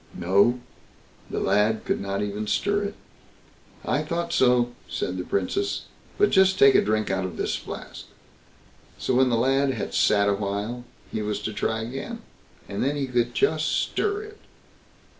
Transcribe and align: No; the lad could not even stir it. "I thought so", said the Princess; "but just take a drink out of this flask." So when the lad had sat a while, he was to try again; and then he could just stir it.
No; 0.17 0.59
the 1.29 1.39
lad 1.39 1.85
could 1.85 2.01
not 2.01 2.23
even 2.23 2.47
stir 2.47 2.81
it. 2.85 2.95
"I 3.85 4.01
thought 4.01 4.33
so", 4.33 4.71
said 4.89 5.15
the 5.19 5.23
Princess; 5.23 5.85
"but 6.17 6.31
just 6.31 6.57
take 6.57 6.73
a 6.73 6.81
drink 6.81 7.11
out 7.11 7.23
of 7.23 7.37
this 7.37 7.55
flask." 7.55 8.05
So 8.97 9.13
when 9.13 9.29
the 9.29 9.37
lad 9.37 9.73
had 9.75 9.93
sat 9.93 10.27
a 10.27 10.33
while, 10.33 10.85
he 11.11 11.21
was 11.21 11.39
to 11.41 11.53
try 11.53 11.81
again; 11.83 12.23
and 12.67 12.83
then 12.83 12.95
he 12.95 13.05
could 13.05 13.35
just 13.35 13.67
stir 13.67 14.23
it. 14.23 14.39